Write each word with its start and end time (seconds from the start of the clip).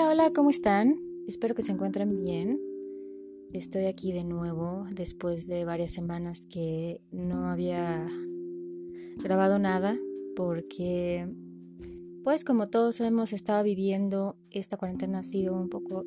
Hola, 0.00 0.12
hola, 0.12 0.32
¿cómo 0.32 0.48
están? 0.48 0.98
Espero 1.28 1.54
que 1.54 1.60
se 1.60 1.72
encuentren 1.72 2.16
bien. 2.16 2.58
Estoy 3.52 3.84
aquí 3.84 4.12
de 4.12 4.24
nuevo 4.24 4.86
después 4.90 5.46
de 5.46 5.66
varias 5.66 5.92
semanas 5.92 6.46
que 6.46 7.02
no 7.12 7.44
había 7.44 8.08
grabado 9.18 9.58
nada 9.58 9.98
porque, 10.34 11.28
pues 12.24 12.44
como 12.44 12.66
todos 12.66 12.98
hemos 13.02 13.34
estado 13.34 13.62
viviendo, 13.62 14.38
esta 14.50 14.78
cuarentena 14.78 15.18
ha 15.18 15.22
sido 15.22 15.54
un 15.54 15.68
poco 15.68 16.06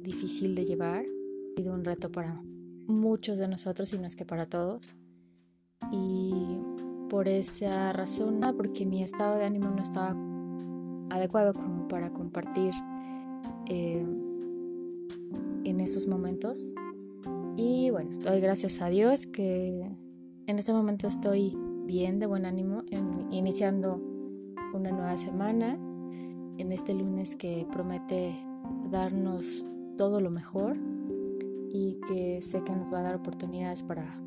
difícil 0.00 0.54
de 0.54 0.64
llevar. 0.64 1.04
Ha 1.04 1.60
sido 1.60 1.74
un 1.74 1.84
reto 1.84 2.10
para 2.10 2.40
muchos 2.86 3.36
de 3.36 3.46
nosotros 3.46 3.92
y 3.92 3.98
no 3.98 4.06
es 4.06 4.16
que 4.16 4.24
para 4.24 4.46
todos. 4.46 4.96
Y 5.92 6.32
por 7.10 7.28
esa 7.28 7.92
razón, 7.92 8.40
porque 8.56 8.86
mi 8.86 9.02
estado 9.02 9.36
de 9.36 9.44
ánimo 9.44 9.68
no 9.68 9.82
estaba 9.82 10.16
adecuado 11.10 11.52
como 11.52 11.88
para 11.88 12.10
compartir 12.10 12.72
eh, 13.68 14.04
en 15.64 15.80
esos 15.80 16.06
momentos. 16.06 16.72
Y 17.56 17.90
bueno, 17.90 18.18
doy 18.22 18.40
gracias 18.40 18.80
a 18.80 18.88
Dios 18.88 19.26
que 19.26 19.90
en 20.46 20.58
este 20.58 20.72
momento 20.72 21.06
estoy 21.06 21.56
bien, 21.84 22.18
de 22.18 22.26
buen 22.26 22.46
ánimo, 22.46 22.84
iniciando 23.30 24.00
una 24.74 24.90
nueva 24.90 25.16
semana, 25.16 25.78
en 26.58 26.72
este 26.72 26.94
lunes 26.94 27.36
que 27.36 27.66
promete 27.72 28.34
darnos 28.90 29.66
todo 29.96 30.20
lo 30.20 30.30
mejor 30.30 30.76
y 31.70 31.98
que 32.08 32.40
sé 32.42 32.62
que 32.64 32.74
nos 32.74 32.92
va 32.92 33.00
a 33.00 33.02
dar 33.02 33.16
oportunidades 33.16 33.82
para 33.82 34.20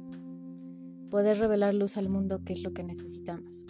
poder 1.09 1.39
revelar 1.39 1.73
luz 1.73 1.97
al 1.97 2.09
mundo, 2.09 2.43
que 2.43 2.53
es 2.53 2.63
lo 2.63 2.73
que 2.73 2.83
necesitamos. 2.83 3.65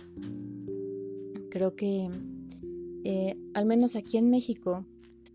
Creo 1.50 1.76
que 1.76 2.10
eh, 3.04 3.38
al 3.54 3.66
menos 3.66 3.96
aquí 3.96 4.18
en 4.18 4.30
México, 4.30 4.86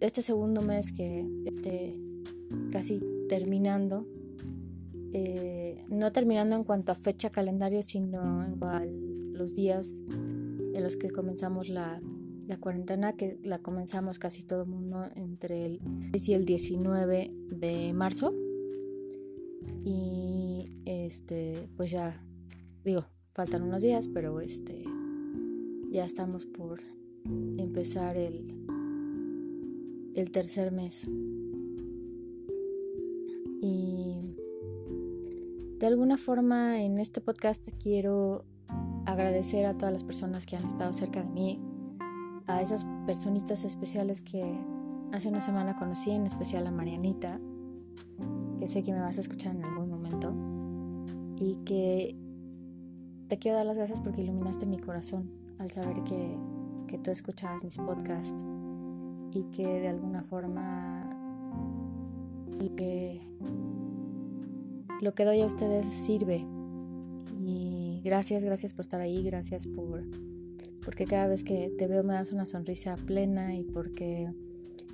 este 0.01 0.23
segundo 0.23 0.63
mes 0.63 0.93
que 0.93 1.27
esté 1.47 1.99
casi 2.71 3.01
terminando, 3.29 4.07
eh, 5.13 5.85
no 5.89 6.13
terminando 6.13 6.57
en 6.57 6.65
cuanto 6.65 6.93
a 6.93 6.95
fecha 6.95 7.31
calendario, 7.31 7.83
sino 7.83 8.45
en 8.45 9.33
los 9.33 9.55
días 9.55 10.03
en 10.11 10.83
los 10.83 10.97
que 10.97 11.11
comenzamos 11.11 11.69
la, 11.69 12.01
la 12.47 12.57
cuarentena, 12.59 13.15
que 13.15 13.39
la 13.43 13.59
comenzamos 13.59 14.19
casi 14.19 14.43
todo 14.43 14.63
el 14.63 14.69
mundo 14.69 15.09
entre 15.17 15.65
el 15.65 15.81
10 16.13 16.29
y 16.29 16.35
el 16.35 16.45
19 16.45 17.33
de 17.49 17.93
marzo. 17.95 18.35
Y 19.85 20.81
este, 20.85 21.69
pues 21.77 21.91
ya, 21.91 22.23
digo, 22.85 23.07
faltan 23.33 23.63
unos 23.63 23.83
días, 23.83 24.09
pero 24.09 24.41
este, 24.41 24.85
ya 25.91 26.05
estamos 26.05 26.47
por 26.47 26.83
empezar 27.57 28.17
el, 28.17 28.56
el 30.17 30.31
tercer 30.31 30.73
mes. 30.73 31.07
Y 33.61 34.17
de 35.79 35.87
alguna 35.87 36.17
forma 36.17 36.81
en 36.81 36.99
este 36.99 37.21
podcast 37.21 37.69
quiero 37.81 38.45
agradecer 39.05 39.67
a 39.67 39.77
todas 39.77 39.93
las 39.93 40.05
personas 40.05 40.47
que 40.47 40.57
han 40.57 40.65
estado 40.65 40.93
cerca 40.93 41.23
de 41.23 41.29
mí, 41.29 41.61
a 42.47 42.63
esas 42.63 42.87
personitas 43.07 43.65
especiales 43.65 44.21
que 44.21 44.43
hace 45.13 45.29
una 45.29 45.43
semana 45.43 45.77
conocí, 45.77 46.11
en 46.11 46.27
especial 46.27 46.67
a 46.67 46.71
Marianita, 46.71 47.39
que 48.59 48.67
sé 48.67 48.83
que 48.83 48.93
me 48.93 49.01
vas 49.01 49.19
a 49.19 49.21
escuchar 49.21 49.55
en 49.55 49.65
algún 49.65 49.91
momento, 49.91 50.35
y 51.37 51.57
que 51.65 52.17
te 53.29 53.39
quiero 53.39 53.59
dar 53.59 53.67
las 53.67 53.77
gracias 53.77 54.01
porque 54.01 54.23
iluminaste 54.23 54.67
mi 54.67 54.79
corazón 54.79 55.31
al 55.59 55.71
saber 55.71 56.03
que 56.05 56.37
que 56.87 56.99
tú 56.99 57.11
escuchabas 57.11 57.63
mis 57.65 57.77
podcasts 57.77 58.45
y 59.37 59.45
que 59.51 59.67
de 59.67 59.89
alguna 59.89 60.23
forma 60.23 61.17
lo 65.01 65.15
que 65.15 65.25
doy 65.25 65.41
a 65.41 65.47
ustedes 65.47 65.87
sirve. 65.87 66.45
Y 67.39 68.01
gracias, 68.05 68.45
gracias 68.45 68.73
por 68.73 68.83
estar 68.83 69.01
ahí, 69.01 69.23
gracias 69.23 69.67
por 69.67 70.05
porque 70.85 71.05
cada 71.05 71.27
vez 71.27 71.43
que 71.43 71.73
te 71.77 71.89
veo 71.89 72.05
me 72.05 72.15
das 72.15 72.33
una 72.33 72.47
sonrisa 72.47 72.95
plena 72.95 73.57
y 73.57 73.65
porque 73.65 74.33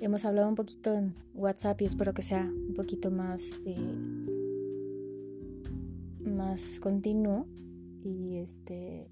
hemos 0.01 0.25
hablado 0.25 0.49
un 0.49 0.55
poquito 0.55 0.93
en 0.93 1.13
WhatsApp 1.35 1.81
y 1.81 1.85
espero 1.85 2.15
que 2.15 2.23
sea 2.23 2.43
un 2.43 2.73
poquito 2.73 3.11
más 3.11 3.61
eh, 3.65 3.75
más 6.25 6.79
continuo 6.79 7.45
y 8.03 8.37
este 8.37 9.07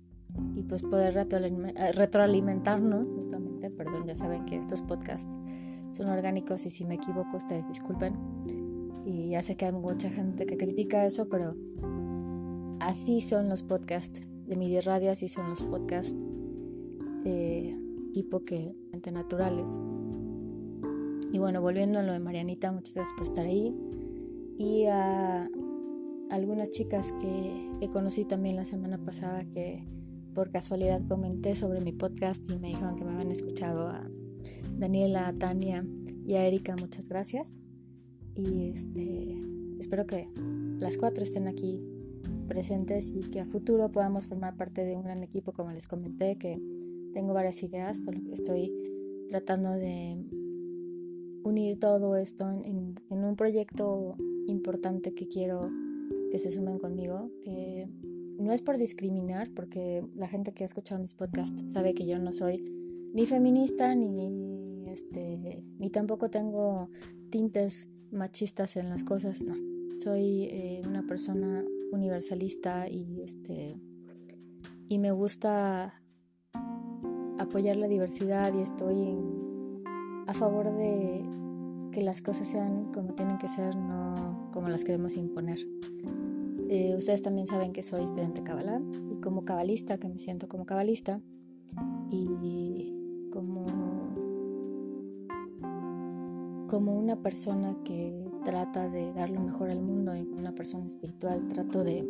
y 0.56 0.64
pues 0.64 0.81
poder 0.81 1.18
eh, 1.18 1.92
retroalimentarnos 1.94 3.14
mutuamente. 3.14 3.69
Perdón, 3.69 4.06
ya 4.06 4.16
saben 4.16 4.46
que 4.46 4.58
estos 4.58 4.81
podcasts 4.81 5.38
son 5.92 6.09
orgánicos 6.09 6.66
y 6.66 6.69
si 6.69 6.86
me 6.86 6.96
equivoco 6.96 7.38
ustedes 7.38 7.68
disculpen. 7.68 8.16
Y 9.06 9.30
ya 9.30 9.42
sé 9.42 9.56
que 9.56 9.66
hay 9.66 9.72
mucha 9.72 10.09
gente 10.09 10.46
que 10.46 10.58
critica 10.58 11.06
eso, 11.06 11.28
pero 11.28 11.56
así 12.80 13.22
son 13.22 13.50
los 13.50 13.64
podcasts 13.64 14.22
de 14.46 14.56
mi 14.56 14.80
radio, 14.80 15.12
así 15.12 15.28
son 15.28 15.50
los 15.50 15.62
podcasts 15.64 16.25
eh, 17.25 17.78
tipo 18.13 18.44
que 18.44 18.75
naturales. 19.12 19.80
Y 21.31 21.40
bueno, 21.40 21.62
volviendo 21.62 22.00
a 22.00 22.03
lo 22.03 22.12
de 22.13 22.19
Marianita, 22.19 22.72
muchas 22.72 22.96
gracias 22.96 23.16
por 23.18 23.28
estar 23.28 23.46
ahí. 23.46 23.74
Y 24.58 24.86
a 24.86 25.50
algunas 26.30 26.69
chicas 26.72 27.13
que, 27.13 27.69
que 27.80 27.90
conocí 27.90 28.25
también 28.25 28.58
la 28.58 28.66
semana 28.66 28.98
pasada 28.98 29.46
que 29.46 29.86
por 30.34 30.52
casualidad 30.52 31.02
comenté 31.08 31.56
sobre 31.56 31.81
mi 31.81 31.92
podcast 31.92 32.50
y 32.50 32.58
me 32.58 32.69
dijeron 32.69 32.96
que 32.96 33.03
me 33.03 33.12
habían 33.12 33.31
escuchado 33.31 33.88
a 33.88 34.09
Daniela, 34.78 35.28
a 35.28 35.34
Tania 35.34 35.86
y 36.25 36.36
a 36.36 36.46
Erika, 36.46 36.75
muchas 36.75 37.09
gracias. 37.09 37.62
Y 38.36 38.69
este, 38.69 39.38
espero 39.80 40.06
que 40.06 40.30
las 40.80 40.97
cuatro 40.97 41.24
estén 41.24 41.47
aquí 41.47 41.81
presentes 42.47 43.14
y 43.14 43.22
que 43.30 43.40
a 43.40 43.46
futuro 43.46 43.92
podamos 43.92 44.25
formar 44.25 44.56
parte 44.56 44.84
de 44.84 44.96
un 44.96 45.03
gran 45.03 45.24
equipo, 45.24 45.52
como 45.52 45.72
les 45.72 45.88
comenté, 45.88 46.38
que 46.38 46.59
tengo 47.13 47.34
varias 47.34 47.62
ideas, 47.63 48.06
que 48.06 48.34
estoy 48.34 48.74
tratando 49.30 49.72
de 49.72 50.18
unir 51.44 51.80
todo 51.80 52.16
esto 52.16 52.50
en, 52.50 52.96
un 53.09 53.36
proyecto 53.36 54.16
importante 54.48 55.13
que 55.13 55.28
quiero 55.28 55.69
que 56.31 56.40
se 56.40 56.52
sumen 56.52 56.78
conmigo, 56.80 57.30
no 58.41 58.52
es 58.52 58.62
por 58.62 58.78
discriminar, 58.78 59.50
porque 59.56 60.03
la 60.16 60.28
gente 60.28 60.53
que 60.53 60.63
ha 60.63 60.66
escuchado 60.66 61.02
mis 61.02 61.13
podcasts 61.13 61.72
sabe 61.72 61.94
que 61.94 62.06
yo 62.06 62.19
no 62.19 62.31
soy 62.31 62.63
ni 63.13 63.25
feminista 63.25 63.94
ni 63.96 64.90
este 64.90 65.63
ni 65.79 65.90
tampoco 65.90 66.29
tengo 66.29 66.90
tintes 67.30 67.90
machistas 68.12 68.75
en 68.75 68.90
las 68.90 69.03
cosas, 69.03 69.41
no. 69.41 69.56
Soy 69.96 70.44
eh, 70.46 70.81
una 70.88 71.06
persona 71.06 71.63
universalista 71.91 72.88
y 72.90 73.22
este 73.22 73.80
y 74.88 75.00
me 75.00 75.12
gusta 75.12 76.01
apoyar 77.38 77.78
la 77.78 77.88
diversidad 77.88 78.53
y 78.53 78.62
estoy 78.62 79.18
a 80.28 80.34
favor 80.34 80.75
de 80.75 81.24
que 81.91 82.01
las 82.01 82.22
cosas 82.22 82.47
sean 82.47 82.91
como 82.91 83.13
tienen 83.13 83.38
que 83.38 83.50
ser, 83.50 83.75
no 83.75 84.50
como 84.51 84.69
las 84.69 84.84
queremos 84.84 85.16
imponer. 85.16 85.59
Eh, 86.73 86.95
ustedes 86.97 87.21
también 87.21 87.47
saben 87.47 87.73
que 87.73 87.83
soy 87.83 88.05
estudiante 88.05 88.43
cabalá 88.43 88.81
y 89.11 89.17
como 89.19 89.43
cabalista, 89.43 89.97
que 89.97 90.07
me 90.07 90.19
siento 90.19 90.47
como 90.47 90.65
cabalista 90.65 91.19
y 92.09 92.93
como, 93.33 93.65
una 96.97 97.21
persona 97.21 97.75
que 97.83 98.31
trata 98.45 98.87
de 98.87 99.12
dar 99.12 99.29
lo 99.29 99.41
mejor 99.41 99.69
al 99.69 99.81
mundo 99.81 100.15
y 100.15 100.21
una 100.21 100.56
persona 100.56 100.88
espiritual 100.88 101.45
trato 101.50 101.83
de 101.83 102.07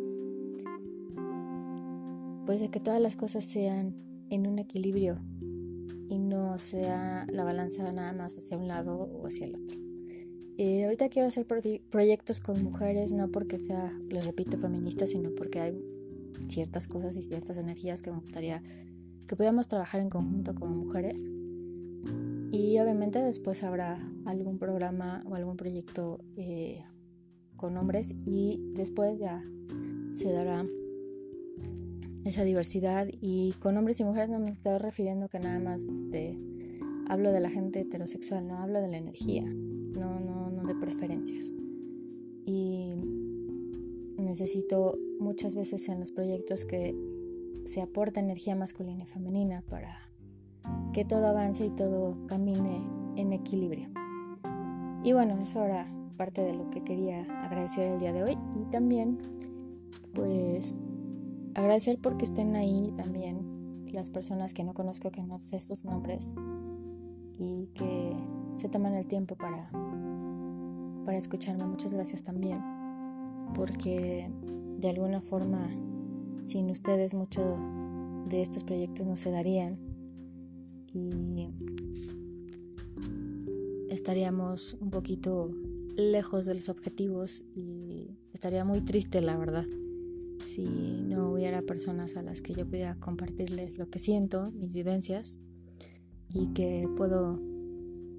pues 2.46 2.60
de 2.60 2.70
que 2.70 2.78
todas 2.78 3.00
las 3.02 3.16
cosas 3.16 3.44
sean 3.44 3.96
en 4.30 4.46
un 4.46 4.60
equilibrio 4.60 5.18
y 6.08 6.18
no 6.18 6.56
sea 6.60 7.26
la 7.28 7.42
balanza 7.42 7.90
nada 7.90 8.12
más 8.12 8.38
hacia 8.38 8.56
un 8.56 8.68
lado 8.68 8.94
o 8.96 9.26
hacia 9.26 9.46
el 9.46 9.56
otro. 9.56 9.91
Eh, 10.58 10.84
ahorita 10.84 11.08
quiero 11.08 11.28
hacer 11.28 11.46
proyectos 11.46 12.40
con 12.40 12.62
mujeres, 12.62 13.12
no 13.12 13.28
porque 13.28 13.58
sea, 13.58 13.92
les 14.08 14.24
repito, 14.24 14.58
feminista, 14.58 15.06
sino 15.06 15.30
porque 15.34 15.60
hay 15.60 15.78
ciertas 16.48 16.86
cosas 16.88 17.16
y 17.16 17.22
ciertas 17.22 17.56
energías 17.56 18.02
que 18.02 18.10
me 18.10 18.18
gustaría 18.18 18.62
que 19.26 19.36
pudiéramos 19.36 19.68
trabajar 19.68 20.00
en 20.00 20.10
conjunto 20.10 20.54
como 20.54 20.74
mujeres. 20.74 21.30
Y 22.50 22.78
obviamente 22.78 23.22
después 23.22 23.62
habrá 23.62 23.98
algún 24.26 24.58
programa 24.58 25.22
o 25.26 25.34
algún 25.34 25.56
proyecto 25.56 26.18
eh, 26.36 26.84
con 27.56 27.76
hombres 27.78 28.14
y 28.26 28.60
después 28.74 29.18
ya 29.18 29.42
se 30.12 30.30
dará 30.30 30.66
esa 32.24 32.44
diversidad 32.44 33.08
y 33.20 33.52
con 33.58 33.76
hombres 33.76 34.00
y 34.00 34.04
mujeres 34.04 34.28
no 34.28 34.38
me 34.38 34.50
estoy 34.50 34.78
refiriendo 34.78 35.28
que 35.28 35.40
nada 35.40 35.60
más 35.60 35.82
este, 35.82 36.38
hablo 37.08 37.32
de 37.32 37.40
la 37.40 37.50
gente 37.50 37.80
heterosexual, 37.80 38.46
no 38.46 38.58
hablo 38.58 38.80
de 38.80 38.88
la 38.88 38.98
energía, 38.98 39.44
no, 39.44 40.20
no 40.20 40.41
de 40.66 40.74
preferencias. 40.74 41.54
Y 42.44 42.94
necesito 44.16 44.98
muchas 45.20 45.54
veces 45.54 45.88
en 45.88 46.00
los 46.00 46.12
proyectos 46.12 46.64
que 46.64 46.94
se 47.64 47.80
aporta 47.80 48.20
energía 48.20 48.56
masculina 48.56 49.04
y 49.04 49.06
femenina 49.06 49.62
para 49.68 50.08
que 50.92 51.04
todo 51.04 51.26
avance 51.26 51.66
y 51.66 51.70
todo 51.70 52.16
camine 52.26 52.82
en 53.16 53.32
equilibrio. 53.32 53.88
Y 55.04 55.12
bueno, 55.12 55.38
eso 55.40 55.64
era 55.64 55.86
parte 56.16 56.42
de 56.42 56.54
lo 56.54 56.70
que 56.70 56.82
quería 56.82 57.22
agradecer 57.44 57.92
el 57.92 57.98
día 57.98 58.12
de 58.12 58.22
hoy 58.22 58.38
y 58.54 58.70
también 58.70 59.18
pues 60.14 60.90
agradecer 61.54 61.98
porque 62.00 62.24
estén 62.24 62.54
ahí 62.56 62.92
también 62.94 63.86
las 63.92 64.10
personas 64.10 64.54
que 64.54 64.64
no 64.64 64.74
conozco, 64.74 65.10
que 65.10 65.22
no 65.22 65.38
sé 65.38 65.60
sus 65.60 65.84
nombres 65.84 66.34
y 67.38 67.66
que 67.74 68.16
se 68.56 68.68
toman 68.68 68.94
el 68.94 69.06
tiempo 69.06 69.36
para, 69.36 69.70
para 71.04 71.18
escucharme. 71.18 71.66
Muchas 71.66 71.94
gracias 71.94 72.22
también, 72.22 72.60
porque 73.54 74.30
de 74.78 74.88
alguna 74.88 75.20
forma 75.20 75.68
sin 76.44 76.70
ustedes 76.70 77.14
mucho 77.14 77.56
de 78.28 78.42
estos 78.42 78.64
proyectos 78.64 79.06
no 79.06 79.16
se 79.16 79.30
darían 79.30 79.78
y 80.92 81.48
estaríamos 83.88 84.74
un 84.80 84.90
poquito 84.90 85.50
lejos 85.96 86.46
de 86.46 86.54
los 86.54 86.68
objetivos 86.68 87.44
y 87.54 88.18
estaría 88.32 88.64
muy 88.64 88.80
triste 88.80 89.20
la 89.20 89.36
verdad 89.36 89.66
si 90.44 90.64
no 90.64 91.30
hubiera 91.30 91.62
personas 91.62 92.16
a 92.16 92.22
las 92.22 92.42
que 92.42 92.54
yo 92.54 92.66
pudiera 92.66 92.96
compartirles 92.96 93.78
lo 93.78 93.88
que 93.88 93.98
siento, 93.98 94.50
mis 94.50 94.72
vivencias 94.72 95.38
y 96.28 96.48
que 96.48 96.88
puedo 96.96 97.40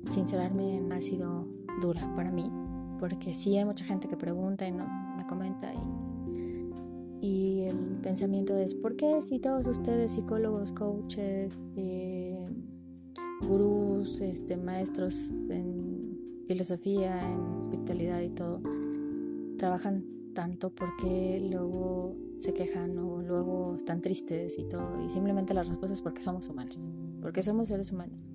sincerarme 0.09 0.81
ha 0.91 1.01
sido 1.01 1.47
dura 1.81 2.13
para 2.15 2.31
mí 2.31 2.62
porque 3.03 3.35
sí 3.35 3.57
hay 3.57 3.65
mucha 3.65 3.83
gente 3.83 4.07
que 4.07 4.15
pregunta 4.15 4.65
y 4.65 4.71
no 4.71 4.87
me 5.17 5.27
comenta 5.27 5.73
y, 5.73 7.27
y 7.27 7.61
el 7.63 7.99
pensamiento 8.01 8.55
es 8.55 8.73
¿por 8.75 8.95
qué 8.95 9.21
si 9.21 9.39
todos 9.39 9.67
ustedes 9.67 10.13
psicólogos, 10.13 10.71
coaches, 10.71 11.61
eh, 11.75 12.45
gurús, 13.45 14.21
este, 14.21 14.55
maestros 14.55 15.15
en 15.49 16.17
filosofía, 16.47 17.29
en 17.29 17.59
espiritualidad 17.59 18.21
y 18.21 18.29
todo 18.29 18.61
trabajan 19.57 20.05
tanto 20.33 20.69
porque 20.69 21.45
luego 21.51 22.15
se 22.37 22.53
quejan 22.53 22.97
o 22.99 23.21
luego 23.21 23.75
están 23.75 23.99
tristes 23.99 24.57
y 24.57 24.63
todo. 24.63 25.03
Y 25.05 25.09
simplemente 25.09 25.53
la 25.53 25.63
respuesta 25.63 25.93
es 25.93 26.01
porque 26.01 26.21
somos 26.21 26.47
humanos, 26.47 26.89
porque 27.21 27.43
somos 27.43 27.67
seres 27.67 27.91
humanos. 27.91 28.29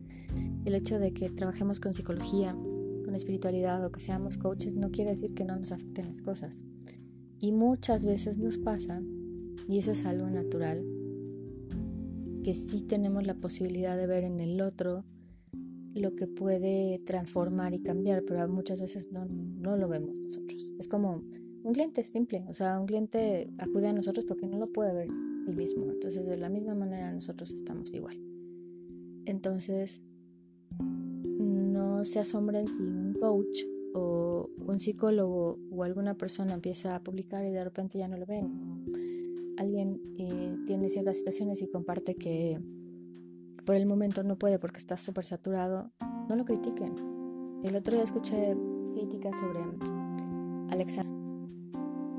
El 0.66 0.74
hecho 0.74 0.98
de 0.98 1.14
que 1.14 1.30
trabajemos 1.30 1.80
con 1.80 1.94
psicología, 1.94 2.54
con 3.08 3.14
espiritualidad 3.14 3.82
o 3.86 3.90
que 3.90 4.00
seamos 4.00 4.36
coaches 4.36 4.76
no 4.76 4.90
quiere 4.90 5.10
decir 5.10 5.32
que 5.32 5.42
no 5.42 5.56
nos 5.56 5.72
afecten 5.72 6.08
las 6.08 6.20
cosas. 6.20 6.62
Y 7.38 7.52
muchas 7.52 8.04
veces 8.04 8.36
nos 8.36 8.58
pasa, 8.58 9.00
y 9.66 9.78
eso 9.78 9.92
es 9.92 10.04
algo 10.04 10.28
natural, 10.28 10.84
que 12.44 12.52
sí 12.52 12.82
tenemos 12.82 13.26
la 13.26 13.32
posibilidad 13.32 13.96
de 13.96 14.06
ver 14.06 14.24
en 14.24 14.40
el 14.40 14.60
otro 14.60 15.06
lo 15.94 16.14
que 16.16 16.26
puede 16.26 16.98
transformar 17.06 17.72
y 17.72 17.80
cambiar, 17.80 18.24
pero 18.26 18.46
muchas 18.46 18.78
veces 18.78 19.10
no, 19.10 19.24
no 19.24 19.78
lo 19.78 19.88
vemos 19.88 20.20
nosotros. 20.20 20.74
Es 20.78 20.86
como 20.86 21.22
un 21.62 21.72
cliente 21.72 22.04
simple, 22.04 22.44
o 22.46 22.52
sea, 22.52 22.78
un 22.78 22.84
cliente 22.84 23.50
acude 23.56 23.88
a 23.88 23.94
nosotros 23.94 24.26
porque 24.26 24.46
no 24.46 24.58
lo 24.58 24.70
puede 24.70 24.92
ver 24.92 25.08
el 25.46 25.56
mismo, 25.56 25.90
entonces 25.90 26.26
de 26.26 26.36
la 26.36 26.50
misma 26.50 26.74
manera 26.74 27.10
nosotros 27.10 27.52
estamos 27.52 27.94
igual. 27.94 28.20
Entonces, 29.24 30.04
no 31.98 32.04
se 32.04 32.20
asombren 32.20 32.68
si 32.68 32.80
un 32.84 33.12
coach 33.14 33.64
o 33.92 34.48
un 34.56 34.78
psicólogo 34.78 35.58
o 35.72 35.82
alguna 35.82 36.14
persona 36.14 36.54
empieza 36.54 36.94
a 36.94 37.02
publicar 37.02 37.44
y 37.44 37.50
de 37.50 37.64
repente 37.64 37.98
ya 37.98 38.06
no 38.06 38.16
lo 38.16 38.24
ven. 38.24 38.84
alguien 39.56 40.00
eh, 40.16 40.56
tiene 40.64 40.88
ciertas 40.90 41.16
situaciones 41.16 41.60
y 41.60 41.66
comparte 41.66 42.14
que 42.14 42.60
por 43.66 43.74
el 43.74 43.86
momento 43.86 44.22
no 44.22 44.38
puede 44.38 44.60
porque 44.60 44.78
está 44.78 44.96
súper 44.96 45.24
saturado, 45.24 45.90
no 46.28 46.36
lo 46.36 46.44
critiquen. 46.44 46.94
El 47.64 47.74
otro 47.74 47.94
día 47.94 48.04
escuché 48.04 48.56
críticas 48.92 49.36
sobre 49.36 49.58
Alexander 50.70 51.12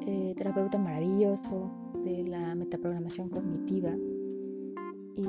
eh, 0.05 0.33
terapeuta 0.35 0.77
maravilloso 0.77 1.71
de 2.03 2.25
la 2.25 2.53
metaprogramación 2.53 3.29
cognitiva 3.29 3.95
y 5.15 5.23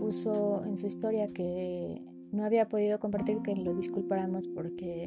puso 0.00 0.64
en 0.64 0.78
su 0.78 0.86
historia 0.86 1.30
que 1.34 2.00
no 2.32 2.44
había 2.44 2.68
podido 2.68 2.98
compartir 2.98 3.38
que 3.42 3.54
lo 3.54 3.74
disculpáramos 3.74 4.48
porque 4.48 5.06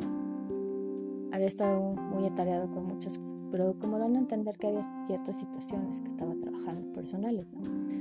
había 1.31 1.47
estado 1.47 1.93
muy 1.95 2.25
atareado 2.25 2.71
con 2.71 2.85
muchas 2.85 3.17
cosas, 3.17 3.35
pero 3.51 3.77
como 3.79 3.99
dando 3.99 4.19
a 4.19 4.21
entender 4.21 4.57
que 4.57 4.67
había 4.67 4.83
ciertas 4.83 5.39
situaciones 5.39 5.99
que 6.01 6.07
estaba 6.07 6.33
trabajando 6.35 6.93
personales. 6.93 7.51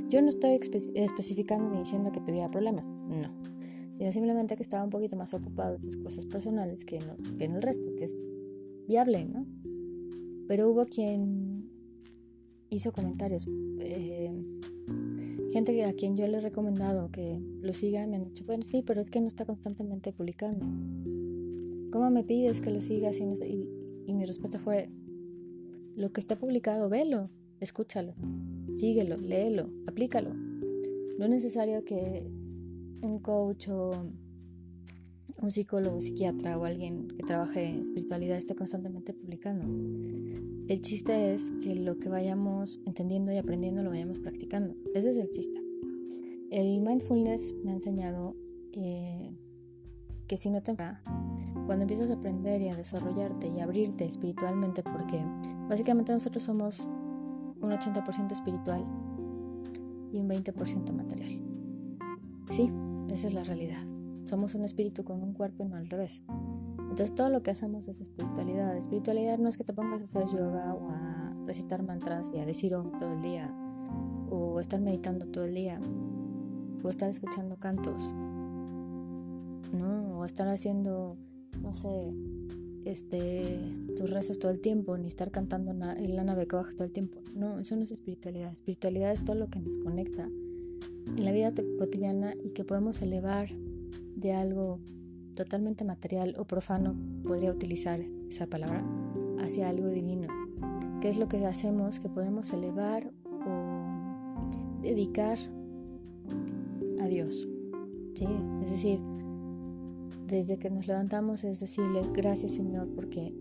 Yo 0.08 0.22
no 0.22 0.28
estoy 0.28 0.60
especificando 0.94 1.70
ni 1.70 1.78
diciendo 1.78 2.12
que 2.12 2.20
tuviera 2.20 2.48
problemas, 2.48 2.92
no, 2.92 3.28
sino 3.94 4.12
simplemente 4.12 4.56
que 4.56 4.62
estaba 4.62 4.84
un 4.84 4.90
poquito 4.90 5.16
más 5.16 5.34
ocupado 5.34 5.76
de 5.76 5.82
sus 5.82 5.96
cosas 5.96 6.26
personales 6.26 6.84
que, 6.84 6.98
que 7.38 7.44
en 7.44 7.56
el 7.56 7.62
resto, 7.62 7.94
que 7.96 8.04
es 8.04 8.26
viable, 8.86 9.24
¿no? 9.24 9.46
Pero 10.46 10.70
hubo 10.70 10.84
quien 10.84 11.70
hizo 12.68 12.92
comentarios. 12.92 13.48
Gente 15.54 15.84
a 15.84 15.92
quien 15.92 16.16
yo 16.16 16.26
le 16.26 16.38
he 16.38 16.40
recomendado 16.40 17.12
que 17.12 17.38
lo 17.60 17.72
siga 17.72 18.04
me 18.08 18.16
han 18.16 18.24
dicho, 18.24 18.42
bueno, 18.44 18.64
sí, 18.64 18.82
pero 18.84 19.00
es 19.00 19.08
que 19.08 19.20
no 19.20 19.28
está 19.28 19.44
constantemente 19.44 20.12
publicando. 20.12 20.66
¿Cómo 21.92 22.10
me 22.10 22.24
pides 22.24 22.60
que 22.60 22.72
lo 22.72 22.80
siga? 22.80 23.12
y, 23.12 23.68
y 24.04 24.14
mi 24.14 24.24
respuesta 24.24 24.58
fue, 24.58 24.90
lo 25.94 26.12
que 26.12 26.20
está 26.20 26.34
publicado, 26.34 26.88
velo, 26.88 27.30
escúchalo, 27.60 28.14
síguelo, 28.74 29.16
léelo, 29.16 29.70
aplícalo. 29.86 30.34
No 30.34 31.24
es 31.24 31.30
necesario 31.30 31.84
que 31.84 32.26
un 33.00 33.20
coach 33.20 33.68
o 33.68 33.92
un 35.44 35.50
psicólogo, 35.50 36.00
psiquiatra 36.00 36.58
o 36.58 36.64
alguien 36.64 37.08
que 37.08 37.22
trabaje 37.22 37.64
en 37.64 37.80
espiritualidad 37.80 38.38
esté 38.38 38.54
constantemente 38.54 39.12
publicando. 39.12 39.66
El 40.68 40.80
chiste 40.80 41.34
es 41.34 41.52
que 41.62 41.74
lo 41.74 41.98
que 41.98 42.08
vayamos 42.08 42.80
entendiendo 42.86 43.30
y 43.30 43.36
aprendiendo 43.36 43.82
lo 43.82 43.90
vayamos 43.90 44.18
practicando. 44.18 44.74
Ese 44.94 45.10
es 45.10 45.18
el 45.18 45.28
chiste. 45.30 45.60
El 46.50 46.80
mindfulness 46.80 47.54
me 47.62 47.72
ha 47.72 47.74
enseñado 47.74 48.34
eh, 48.72 49.36
que 50.26 50.38
si 50.38 50.48
no 50.48 50.62
te 50.62 50.74
cuando 51.66 51.82
empiezas 51.82 52.10
a 52.10 52.14
aprender 52.14 52.62
y 52.62 52.70
a 52.70 52.76
desarrollarte 52.76 53.48
y 53.48 53.60
abrirte 53.60 54.04
espiritualmente, 54.06 54.82
porque 54.82 55.22
básicamente 55.68 56.12
nosotros 56.12 56.42
somos 56.42 56.88
un 57.60 57.70
80% 57.70 58.32
espiritual 58.32 58.84
y 60.12 60.18
un 60.18 60.28
20% 60.28 60.92
material. 60.92 61.40
Sí, 62.50 62.70
esa 63.10 63.28
es 63.28 63.34
la 63.34 63.44
realidad. 63.44 64.03
Somos 64.34 64.56
un 64.56 64.64
espíritu 64.64 65.04
con 65.04 65.22
un 65.22 65.32
cuerpo 65.32 65.62
y 65.62 65.68
no 65.68 65.76
al 65.76 65.88
revés. 65.88 66.24
Entonces 66.80 67.14
todo 67.14 67.28
lo 67.28 67.44
que 67.44 67.52
hacemos 67.52 67.86
es 67.86 68.00
espiritualidad. 68.00 68.76
Espiritualidad 68.76 69.38
no 69.38 69.48
es 69.48 69.56
que 69.56 69.62
te 69.62 69.72
pongas 69.72 70.00
a 70.00 70.02
hacer 70.02 70.26
yoga 70.26 70.74
o 70.74 70.90
a 70.90 71.36
recitar 71.46 71.84
mantras 71.84 72.32
y 72.34 72.40
a 72.40 72.44
decir 72.44 72.74
om 72.74 72.98
todo 72.98 73.12
el 73.12 73.22
día 73.22 73.54
o 74.30 74.58
estar 74.58 74.80
meditando 74.80 75.26
todo 75.26 75.44
el 75.44 75.54
día 75.54 75.78
o 76.82 76.88
estar 76.88 77.08
escuchando 77.08 77.60
cantos. 77.60 78.12
¿No? 79.72 80.18
O 80.18 80.24
estar 80.24 80.48
haciendo, 80.48 81.16
no 81.62 81.76
sé, 81.76 82.12
este, 82.84 83.60
tus 83.96 84.10
rezos 84.10 84.40
todo 84.40 84.50
el 84.50 84.60
tiempo, 84.60 84.98
ni 84.98 85.06
estar 85.06 85.30
cantando 85.30 85.70
en 85.70 86.16
la 86.16 86.24
nave 86.24 86.48
coja 86.48 86.72
todo 86.72 86.86
el 86.86 86.92
tiempo. 86.92 87.20
No, 87.36 87.60
eso 87.60 87.76
no 87.76 87.84
es 87.84 87.92
espiritualidad. 87.92 88.52
Espiritualidad 88.52 89.12
es 89.12 89.22
todo 89.22 89.36
lo 89.36 89.46
que 89.46 89.60
nos 89.60 89.78
conecta 89.78 90.28
en 91.06 91.24
la 91.24 91.30
vida 91.30 91.52
cotidiana 91.78 92.34
y 92.42 92.50
que 92.50 92.64
podemos 92.64 93.00
elevar 93.00 93.50
de 94.16 94.32
algo 94.32 94.78
totalmente 95.34 95.84
material 95.84 96.34
o 96.38 96.44
profano, 96.44 96.94
podría 97.26 97.50
utilizar 97.50 98.00
esa 98.28 98.46
palabra, 98.46 98.84
hacia 99.40 99.68
algo 99.68 99.88
divino. 99.88 100.28
¿Qué 101.00 101.10
es 101.10 101.18
lo 101.18 101.28
que 101.28 101.44
hacemos 101.44 102.00
que 102.00 102.08
podemos 102.08 102.52
elevar 102.52 103.12
o 103.46 104.80
dedicar 104.80 105.38
a 107.00 107.06
Dios? 107.06 107.48
¿Sí? 108.14 108.26
Es 108.62 108.70
decir, 108.70 109.00
desde 110.26 110.58
que 110.58 110.70
nos 110.70 110.86
levantamos 110.86 111.44
es 111.44 111.60
decirle 111.60 112.00
gracias 112.14 112.52
Señor 112.52 112.88
porque 112.94 113.34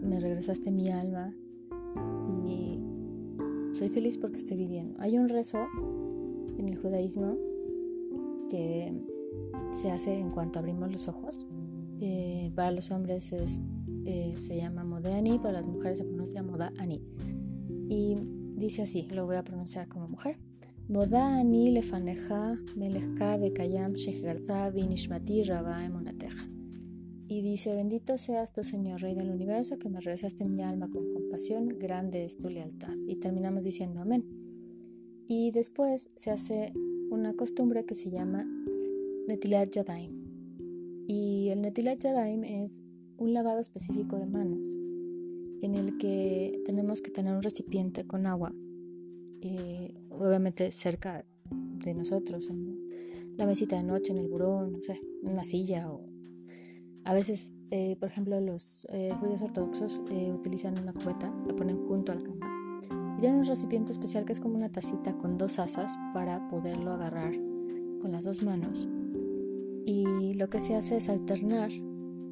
me 0.00 0.20
regresaste 0.20 0.70
mi 0.70 0.88
alma 0.90 1.34
y 2.46 2.80
soy 3.74 3.88
feliz 3.88 4.18
porque 4.18 4.36
estoy 4.36 4.56
viviendo. 4.56 4.94
Hay 5.00 5.18
un 5.18 5.28
rezo 5.28 5.58
en 6.56 6.68
el 6.68 6.76
judaísmo 6.76 7.36
que 8.48 8.92
se 9.72 9.90
hace 9.90 10.18
en 10.18 10.30
cuanto 10.30 10.58
abrimos 10.58 10.90
los 10.90 11.08
ojos. 11.08 11.46
Eh, 12.00 12.52
para 12.54 12.70
los 12.70 12.90
hombres 12.90 13.32
es, 13.32 13.76
eh, 14.04 14.34
se 14.36 14.56
llama 14.56 14.84
Modeani, 14.84 15.38
para 15.38 15.54
las 15.54 15.66
mujeres 15.66 15.98
se 15.98 16.04
pronuncia 16.04 16.42
Modaani. 16.42 17.02
Y 17.88 18.16
dice 18.56 18.82
así, 18.82 19.08
lo 19.10 19.26
voy 19.26 19.36
a 19.36 19.44
pronunciar 19.44 19.88
como 19.88 20.08
mujer. 20.08 20.38
Modaani 20.88 21.70
lefaneja 21.70 22.56
melechka 22.76 23.36
bekayam 23.36 23.92
shechgarza 23.94 24.70
vinishmati 24.70 25.44
rabba. 25.44 25.76
Y 27.30 27.42
dice, 27.42 27.74
bendito 27.74 28.16
seas 28.16 28.54
tu 28.54 28.64
Señor, 28.64 29.02
Rey 29.02 29.14
del 29.14 29.30
Universo, 29.30 29.78
que 29.78 29.90
me 29.90 30.00
regresaste 30.00 30.46
mi 30.46 30.62
alma 30.62 30.88
con 30.88 31.12
compasión, 31.12 31.68
grande 31.78 32.24
es 32.24 32.38
tu 32.38 32.48
lealtad. 32.48 32.94
Y 33.06 33.16
terminamos 33.16 33.64
diciendo 33.64 34.00
amén. 34.00 34.24
Y 35.28 35.50
después 35.50 36.10
se 36.16 36.30
hace 36.30 36.72
una 37.10 37.34
costumbre 37.34 37.84
que 37.84 37.94
se 37.94 38.10
llama 38.10 38.46
Netilat 39.28 39.70
Yadayim, 39.72 41.04
Y 41.06 41.50
el 41.50 41.60
Netilat 41.60 42.00
Yadayim 42.02 42.44
es 42.44 42.82
un 43.18 43.34
lavado 43.34 43.60
específico 43.60 44.18
de 44.18 44.24
manos, 44.24 44.66
en 45.60 45.74
el 45.74 45.98
que 45.98 46.62
tenemos 46.64 47.02
que 47.02 47.10
tener 47.10 47.36
un 47.36 47.42
recipiente 47.42 48.06
con 48.06 48.26
agua, 48.26 48.54
eh, 49.42 49.94
obviamente 50.08 50.72
cerca 50.72 51.26
de 51.50 51.92
nosotros, 51.92 52.48
en 52.48 53.36
la 53.36 53.44
mesita 53.44 53.76
de 53.76 53.82
noche, 53.82 54.12
en 54.12 54.18
el 54.18 54.28
buró, 54.28 54.66
no 54.66 54.80
sé, 54.80 54.98
en 55.22 55.30
una 55.30 55.44
silla 55.44 55.92
o 55.92 56.08
a 57.04 57.12
veces, 57.12 57.54
eh, 57.70 57.96
por 58.00 58.08
ejemplo, 58.08 58.40
los 58.40 58.86
eh, 58.90 59.12
judíos 59.20 59.42
ortodoxos 59.42 60.00
utilizan 60.34 60.78
una 60.78 60.94
cubeta, 60.94 61.30
la 61.46 61.54
ponen 61.54 61.86
junto 61.86 62.12
a 62.12 62.14
la 62.14 62.22
cama 62.22 62.80
y 63.18 63.20
tienen 63.20 63.40
un 63.40 63.44
recipiente 63.44 63.92
especial 63.92 64.24
que 64.24 64.32
es 64.32 64.40
como 64.40 64.54
una 64.54 64.72
tacita 64.72 65.12
con 65.18 65.36
dos 65.36 65.58
asas 65.58 65.98
para 66.14 66.48
poderlo 66.48 66.92
agarrar 66.92 67.34
con 68.00 68.12
las 68.12 68.24
dos 68.24 68.42
manos. 68.42 68.88
Y 69.88 70.34
lo 70.34 70.50
que 70.50 70.60
se 70.60 70.74
hace 70.74 70.98
es 70.98 71.08
alternar 71.08 71.70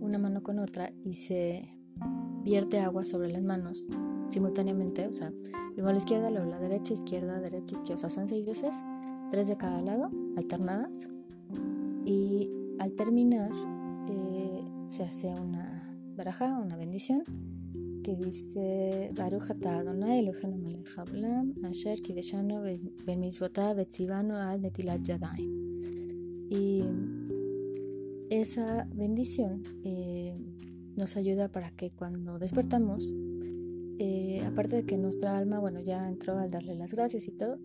una 0.00 0.18
mano 0.18 0.42
con 0.42 0.58
otra 0.58 0.92
y 1.02 1.14
se 1.14 1.66
vierte 2.44 2.80
agua 2.80 3.06
sobre 3.06 3.32
las 3.32 3.42
manos 3.42 3.86
simultáneamente, 4.28 5.06
o 5.06 5.12
sea, 5.14 5.32
primero 5.72 5.92
la 5.92 5.96
izquierda, 5.96 6.30
luego 6.30 6.50
la 6.50 6.60
derecha, 6.60 6.92
izquierda, 6.92 7.40
derecha, 7.40 7.76
izquierda, 7.76 7.94
o 7.94 7.96
sea, 7.96 8.10
son 8.10 8.28
seis 8.28 8.44
veces, 8.44 8.76
tres 9.30 9.48
de 9.48 9.56
cada 9.56 9.80
lado, 9.80 10.10
alternadas. 10.36 11.08
Y 12.04 12.50
al 12.78 12.92
terminar 12.92 13.50
eh, 14.10 14.62
se 14.88 15.04
hace 15.04 15.28
una 15.28 15.98
baraja, 16.14 16.58
una 16.58 16.76
bendición, 16.76 17.22
que 18.04 18.16
dice 18.16 19.12
Baruch 19.16 19.50
Adonai 19.64 20.18
Eloheinu 20.18 20.58
melech 20.58 20.90
asher 21.64 22.02
kideshanu 22.02 22.60
ben 23.06 23.24
etzivanu 23.24 24.34
ad 24.34 24.58
netilat 24.58 25.00
yadayim. 25.00 25.56
Y 26.50 26.84
esa 28.30 28.88
bendición 28.92 29.62
eh, 29.84 30.36
nos 30.96 31.16
ayuda 31.16 31.48
para 31.48 31.70
que 31.70 31.90
cuando 31.90 32.38
despertamos, 32.38 33.12
eh, 33.98 34.42
aparte 34.44 34.76
de 34.76 34.84
que 34.84 34.98
nuestra 34.98 35.36
alma, 35.36 35.58
bueno, 35.58 35.80
ya 35.80 36.08
entró 36.08 36.38
al 36.38 36.50
darle 36.50 36.74
las 36.74 36.92
gracias 36.92 37.28
y 37.28 37.32
todo, 37.32 37.58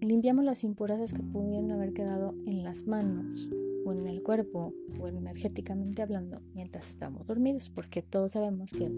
limpiamos 0.00 0.44
las 0.44 0.64
impurezas 0.64 1.12
que 1.12 1.22
pudieron 1.22 1.70
haber 1.70 1.92
quedado 1.92 2.34
en 2.46 2.62
las 2.62 2.86
manos 2.86 3.48
o 3.86 3.92
en 3.92 4.06
el 4.06 4.22
cuerpo 4.22 4.74
o 5.00 5.08
energéticamente 5.08 6.02
hablando 6.02 6.40
mientras 6.54 6.90
estamos 6.90 7.28
dormidos, 7.28 7.70
porque 7.70 8.02
todos 8.02 8.32
sabemos 8.32 8.72
que 8.72 8.90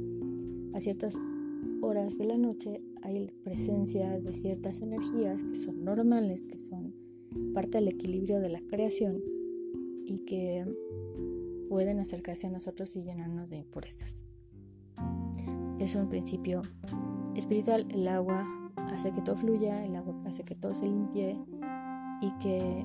a 0.75 0.80
ciertas 0.80 1.16
horas 1.83 2.18
de 2.18 2.25
la 2.25 2.37
noche 2.37 2.83
hay 3.02 3.30
presencia 3.45 4.18
de 4.18 4.33
ciertas 4.33 4.80
energías 4.80 5.45
que 5.45 5.56
son 5.56 5.85
normales, 5.85 6.45
que 6.45 6.59
son 6.59 6.95
parte 7.54 7.78
del 7.78 7.88
equilibrio 7.88 8.40
de 8.40 8.49
la 8.49 8.61
creación 8.61 9.23
y 10.06 10.25
que 10.25 10.64
pueden 11.68 11.98
acercarse 11.98 12.46
a 12.46 12.50
nosotros 12.50 12.94
y 12.96 13.02
llenarnos 13.02 13.50
de 13.50 13.58
impurezas. 13.58 14.25
Es 15.78 15.94
un 15.94 16.08
principio 16.08 16.62
espiritual. 17.34 17.86
El 17.90 18.08
agua 18.08 18.46
hace 18.76 19.12
que 19.12 19.20
todo 19.20 19.36
fluya, 19.36 19.84
el 19.84 19.96
agua 19.96 20.14
hace 20.25 20.44
que 20.44 20.54
todo 20.54 20.75
se 20.75 20.86
limpie 20.86 21.36
y 22.22 22.30
que 22.38 22.84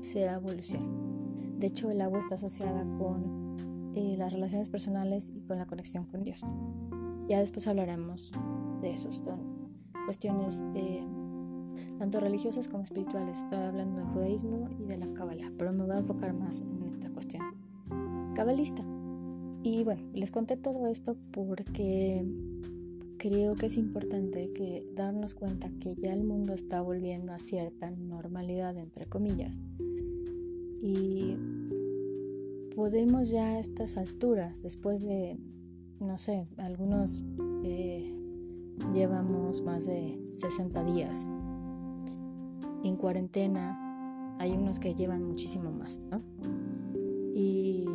sea 0.00 0.34
evolución. 0.34 1.58
De 1.58 1.66
hecho, 1.66 1.90
el 1.90 2.00
agua 2.00 2.20
está 2.20 2.36
asociada 2.36 2.84
con 2.98 3.56
eh, 3.94 4.16
las 4.16 4.32
relaciones 4.32 4.68
personales 4.68 5.32
y 5.34 5.40
con 5.40 5.58
la 5.58 5.66
conexión 5.66 6.04
con 6.04 6.22
Dios. 6.22 6.44
Ya 7.26 7.40
después 7.40 7.66
hablaremos 7.66 8.32
de 8.80 8.92
eso. 8.92 9.10
Son 9.10 9.40
cuestiones 10.06 10.68
eh, 10.74 11.04
tanto 11.98 12.20
religiosas 12.20 12.68
como 12.68 12.84
espirituales. 12.84 13.38
Estoy 13.38 13.58
hablando 13.58 13.98
del 13.98 14.06
judaísmo 14.08 14.68
y 14.78 14.84
de 14.84 14.98
la 14.98 15.12
Kabbalah, 15.14 15.52
pero 15.56 15.72
me 15.72 15.84
voy 15.84 15.96
a 15.96 15.98
enfocar 15.98 16.34
más 16.34 16.60
en 16.62 16.82
esta 16.88 17.10
cuestión 17.10 17.42
cabalista. 18.34 18.84
Y 19.62 19.82
bueno, 19.82 20.02
les 20.12 20.30
conté 20.30 20.56
todo 20.56 20.86
esto 20.86 21.16
porque 21.32 22.24
creo 23.18 23.56
que 23.56 23.66
es 23.66 23.76
importante 23.76 24.52
que 24.52 24.86
darnos 24.94 25.34
cuenta 25.34 25.70
que 25.80 25.94
ya 25.96 26.12
el 26.12 26.22
mundo 26.22 26.54
está 26.54 26.80
volviendo 26.80 27.32
a 27.32 27.38
cierta 27.38 27.90
normalidad, 27.90 28.76
entre 28.78 29.06
comillas. 29.06 29.66
Y 30.80 31.36
podemos 32.76 33.30
ya 33.30 33.46
a 33.46 33.58
estas 33.58 33.96
alturas, 33.96 34.62
después 34.62 35.02
de, 35.02 35.36
no 35.98 36.16
sé, 36.16 36.46
algunos 36.58 37.24
eh, 37.64 38.14
llevamos 38.94 39.62
más 39.62 39.86
de 39.86 40.20
60 40.30 40.84
días 40.84 41.28
en 42.84 42.96
cuarentena, 42.96 44.36
hay 44.38 44.52
unos 44.52 44.78
que 44.78 44.94
llevan 44.94 45.24
muchísimo 45.24 45.70
más, 45.70 46.00
¿no? 46.10 46.22
Y 47.34 47.86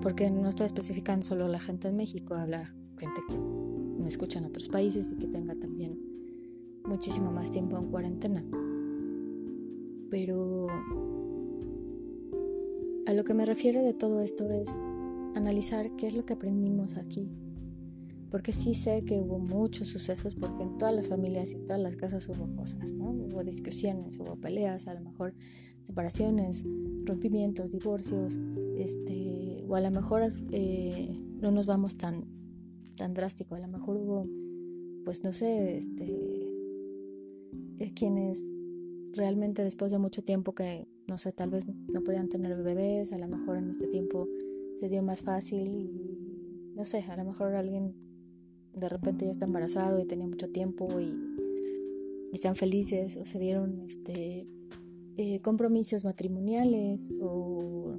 porque 0.00 0.30
no 0.30 0.48
estoy 0.48 0.66
especificando 0.66 1.24
solo 1.24 1.48
la 1.48 1.60
gente 1.60 1.88
en 1.88 1.96
México, 1.96 2.34
habla 2.34 2.74
gente 2.98 3.20
que 3.28 3.36
me 3.38 4.08
escucha 4.08 4.38
en 4.38 4.46
otros 4.46 4.68
países 4.68 5.12
y 5.12 5.16
que 5.16 5.28
tenga 5.28 5.54
también 5.54 5.98
muchísimo 6.84 7.30
más 7.30 7.50
tiempo 7.50 7.78
en 7.78 7.86
cuarentena. 7.88 8.44
Pero 10.10 10.66
a 13.06 13.12
lo 13.12 13.24
que 13.24 13.34
me 13.34 13.46
refiero 13.46 13.82
de 13.82 13.94
todo 13.94 14.20
esto 14.20 14.50
es 14.50 14.82
analizar 15.34 15.94
qué 15.96 16.08
es 16.08 16.14
lo 16.14 16.24
que 16.24 16.34
aprendimos 16.34 16.96
aquí. 16.96 17.30
Porque 18.32 18.54
sí 18.54 18.72
sé 18.72 19.04
que 19.04 19.20
hubo 19.20 19.38
muchos 19.38 19.88
sucesos, 19.88 20.34
porque 20.36 20.62
en 20.62 20.78
todas 20.78 20.94
las 20.94 21.08
familias 21.08 21.50
y 21.50 21.56
en 21.56 21.66
todas 21.66 21.82
las 21.82 21.96
casas 21.96 22.26
hubo 22.30 22.56
cosas, 22.56 22.94
¿no? 22.94 23.10
Hubo 23.10 23.44
discusiones, 23.44 24.18
hubo 24.18 24.36
peleas, 24.36 24.88
a 24.88 24.94
lo 24.94 25.02
mejor 25.02 25.34
separaciones, 25.82 26.64
rompimientos, 27.04 27.72
divorcios, 27.72 28.40
este, 28.78 29.62
o 29.68 29.76
a 29.76 29.82
lo 29.82 29.90
mejor 29.90 30.32
eh, 30.50 31.14
no 31.42 31.50
nos 31.50 31.66
vamos 31.66 31.98
tan, 31.98 32.24
tan 32.96 33.12
drástico, 33.12 33.54
a 33.54 33.58
lo 33.58 33.68
mejor 33.68 33.98
hubo, 33.98 34.26
pues 35.04 35.22
no 35.22 35.34
sé, 35.34 35.76
este, 35.76 36.06
eh, 37.80 37.92
quienes 37.94 38.54
realmente 39.12 39.62
después 39.62 39.92
de 39.92 39.98
mucho 39.98 40.24
tiempo 40.24 40.54
que, 40.54 40.88
no 41.06 41.18
sé, 41.18 41.32
tal 41.32 41.50
vez 41.50 41.66
no 41.68 42.02
podían 42.02 42.30
tener 42.30 42.62
bebés, 42.62 43.12
a 43.12 43.18
lo 43.18 43.28
mejor 43.28 43.58
en 43.58 43.68
este 43.68 43.88
tiempo 43.88 44.26
se 44.74 44.88
dio 44.88 45.02
más 45.02 45.20
fácil 45.20 45.68
y, 45.68 46.72
no 46.74 46.86
sé, 46.86 47.02
a 47.02 47.16
lo 47.18 47.24
mejor 47.24 47.54
alguien 47.54 47.94
de 48.74 48.88
repente 48.88 49.26
ya 49.26 49.32
está 49.32 49.44
embarazado 49.44 50.00
y 50.00 50.06
tenía 50.06 50.26
mucho 50.26 50.50
tiempo 50.50 51.00
y, 51.00 51.16
están 52.32 52.56
felices 52.56 53.18
o 53.18 53.26
se 53.26 53.38
dieron 53.38 53.82
este, 53.82 54.46
eh, 55.18 55.40
compromisos 55.42 56.02
matrimoniales 56.02 57.12
o, 57.20 57.98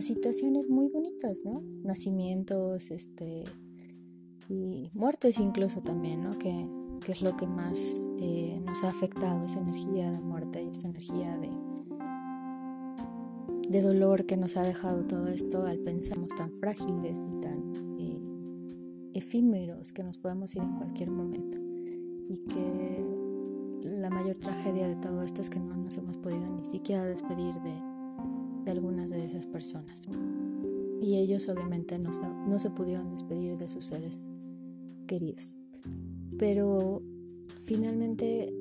situaciones 0.00 0.68
muy 0.68 0.88
bonitas, 0.88 1.42
¿no? 1.44 1.62
Nacimientos, 1.84 2.90
este, 2.90 3.44
y 4.48 4.90
muertes 4.92 5.38
incluso 5.38 5.82
también, 5.82 6.24
¿no? 6.24 6.36
Que, 6.36 6.66
que 7.04 7.12
es 7.12 7.22
lo 7.22 7.36
que 7.36 7.46
más 7.46 8.10
eh, 8.18 8.60
nos 8.64 8.82
ha 8.82 8.88
afectado, 8.88 9.44
esa 9.44 9.60
energía 9.60 10.10
de 10.10 10.18
muerte 10.18 10.62
y 10.64 10.70
esa 10.70 10.88
energía 10.88 11.38
de, 11.38 11.50
de 13.68 13.82
dolor 13.82 14.26
que 14.26 14.36
nos 14.36 14.56
ha 14.56 14.62
dejado 14.62 15.04
todo 15.04 15.28
esto 15.28 15.64
al 15.64 15.78
pensamos 15.78 16.34
tan 16.34 16.50
frágiles 16.50 17.28
y 17.30 17.40
tan 17.40 17.93
efímeros 19.14 19.92
que 19.92 20.02
nos 20.02 20.18
podemos 20.18 20.54
ir 20.54 20.62
en 20.62 20.76
cualquier 20.76 21.10
momento 21.10 21.58
y 22.28 22.38
que 22.38 23.04
la 23.84 24.10
mayor 24.10 24.36
tragedia 24.36 24.88
de 24.88 24.96
todo 24.96 25.22
esto 25.22 25.40
es 25.40 25.50
que 25.50 25.60
no 25.60 25.76
nos 25.76 25.96
hemos 25.96 26.16
podido 26.18 26.48
ni 26.48 26.64
siquiera 26.64 27.04
despedir 27.04 27.54
de, 27.54 27.74
de 28.64 28.70
algunas 28.70 29.10
de 29.10 29.24
esas 29.24 29.46
personas. 29.46 30.06
Y 31.00 31.16
ellos 31.16 31.48
obviamente 31.48 31.98
no, 31.98 32.10
no 32.48 32.58
se 32.58 32.70
pudieron 32.70 33.10
despedir 33.10 33.58
de 33.58 33.68
sus 33.68 33.84
seres 33.86 34.30
queridos. 35.06 35.56
Pero 36.38 37.02
finalmente 37.64 38.52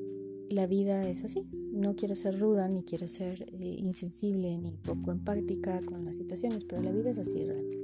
la 0.50 0.67
vida 0.67 1.07
es 1.07 1.24
así. 1.24 1.48
No 1.72 1.95
quiero 1.95 2.15
ser 2.15 2.39
ruda, 2.39 2.67
ni 2.67 2.83
quiero 2.83 3.07
ser 3.07 3.45
eh, 3.53 3.75
insensible, 3.79 4.57
ni 4.57 4.72
poco 4.77 5.12
empática 5.12 5.79
con 5.86 6.05
las 6.05 6.17
situaciones, 6.17 6.65
pero 6.65 6.81
la 6.81 6.91
vida 6.91 7.10
es 7.10 7.17
así 7.17 7.43
realmente. 7.43 7.82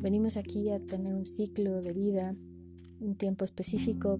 Venimos 0.00 0.36
aquí 0.36 0.70
a 0.70 0.80
tener 0.80 1.14
un 1.14 1.24
ciclo 1.24 1.82
de 1.82 1.92
vida, 1.92 2.34
un 3.00 3.16
tiempo 3.16 3.44
específico 3.44 4.18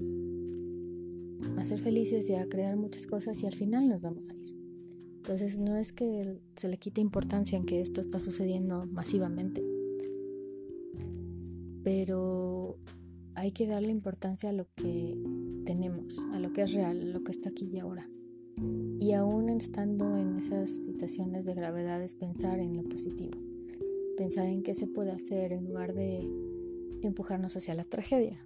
a 1.57 1.65
ser 1.65 1.81
felices 1.81 2.29
y 2.29 2.35
a 2.35 2.47
crear 2.49 2.77
muchas 2.77 3.07
cosas 3.07 3.43
y 3.43 3.47
al 3.47 3.55
final 3.55 3.89
nos 3.89 4.01
vamos 4.01 4.29
a 4.31 4.35
ir. 4.35 4.55
Entonces 5.17 5.59
no 5.59 5.77
es 5.77 5.93
que 5.93 6.41
se 6.57 6.69
le 6.69 6.79
quite 6.79 7.01
importancia 7.01 7.57
en 7.59 7.65
que 7.65 7.81
esto 7.81 8.01
está 8.01 8.21
sucediendo 8.21 8.87
masivamente, 8.87 9.63
pero 11.83 12.79
hay 13.35 13.53
que 13.53 13.67
darle 13.67 13.91
importancia 13.91 14.51
a 14.51 14.53
lo 14.53 14.67
que 14.77 15.17
tenemos, 15.65 16.19
a 16.33 16.39
lo 16.39 16.53
que 16.53 16.63
es 16.63 16.73
real, 16.73 17.01
a 17.01 17.05
lo 17.05 17.23
que 17.23 17.33
está 17.33 17.51
aquí 17.51 17.67
y 17.73 17.79
ahora. 17.79 18.09
Y 18.99 19.13
aún 19.13 19.49
estando 19.49 20.17
en 20.17 20.37
esas 20.37 20.71
situaciones 20.71 21.47
de 21.47 21.55
gravedad 21.55 22.03
es 22.03 22.15
pensar 22.15 22.59
en 22.59 22.77
lo 22.77 22.83
positivo, 22.85 23.39
pensar 24.21 24.45
en 24.45 24.63
qué 24.63 24.75
se 24.75 24.87
puede 24.87 25.13
hacer 25.13 25.51
en 25.51 25.65
lugar 25.65 25.95
de 25.95 26.29
empujarnos 27.01 27.57
hacia 27.57 27.75
la 27.75 27.85
tragedia. 27.85 28.45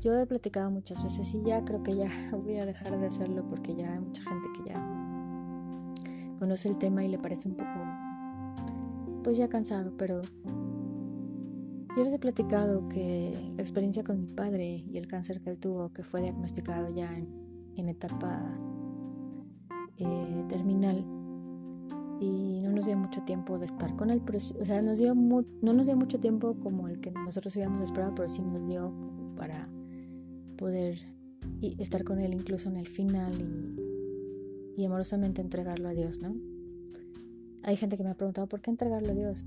Yo 0.00 0.12
he 0.18 0.26
platicado 0.26 0.72
muchas 0.72 1.04
veces 1.04 1.32
y 1.34 1.44
ya 1.44 1.64
creo 1.64 1.84
que 1.84 1.94
ya 1.94 2.10
voy 2.32 2.56
a 2.56 2.66
dejar 2.66 2.98
de 2.98 3.06
hacerlo 3.06 3.48
porque 3.48 3.76
ya 3.76 3.92
hay 3.92 4.00
mucha 4.00 4.22
gente 4.24 4.48
que 4.56 4.70
ya 4.70 6.34
conoce 6.40 6.68
el 6.68 6.78
tema 6.78 7.04
y 7.04 7.08
le 7.08 7.20
parece 7.20 7.48
un 7.48 7.54
poco 7.54 7.70
pues 9.22 9.36
ya 9.36 9.48
cansado, 9.48 9.92
pero 9.96 10.20
yo 11.96 12.02
les 12.02 12.12
he 12.12 12.18
platicado 12.18 12.88
que 12.88 13.52
la 13.54 13.62
experiencia 13.62 14.02
con 14.02 14.20
mi 14.20 14.26
padre 14.26 14.84
y 14.84 14.98
el 14.98 15.06
cáncer 15.06 15.40
que 15.40 15.50
él 15.50 15.58
tuvo, 15.58 15.92
que 15.92 16.02
fue 16.02 16.22
diagnosticado 16.22 16.92
ya 16.92 17.16
en, 17.16 17.88
etapa 17.88 18.52
eh, 19.96 20.44
terminal, 20.48 21.06
y 22.20 22.60
no 22.62 22.72
nos 22.72 22.86
dio 22.86 22.96
mucho 22.96 23.22
tiempo 23.22 23.58
de 23.58 23.66
estar 23.66 23.94
con 23.96 24.10
él, 24.10 24.22
pero, 24.24 24.38
o 24.38 24.64
sea, 24.64 24.82
nos 24.82 24.98
dio 24.98 25.14
no 25.14 25.44
nos 25.60 25.86
dio 25.86 25.96
mucho 25.96 26.20
tiempo 26.20 26.56
como 26.60 26.88
el 26.88 27.00
que 27.00 27.10
nosotros 27.10 27.54
habíamos 27.56 27.82
esperado, 27.82 28.14
pero 28.14 28.28
sí 28.28 28.42
nos 28.42 28.66
dio 28.66 28.92
para 29.36 29.68
poder 30.56 30.98
estar 31.78 32.04
con 32.04 32.20
él 32.20 32.34
incluso 32.34 32.68
en 32.68 32.76
el 32.76 32.88
final 32.88 33.32
y, 33.40 34.80
y 34.80 34.84
amorosamente 34.84 35.40
entregarlo 35.40 35.88
a 35.88 35.92
Dios, 35.92 36.20
¿no? 36.20 36.34
Hay 37.62 37.76
gente 37.76 37.96
que 37.96 38.04
me 38.04 38.10
ha 38.10 38.14
preguntado, 38.14 38.46
¿por 38.46 38.60
qué 38.60 38.70
entregarlo 38.70 39.12
a 39.12 39.14
Dios? 39.14 39.46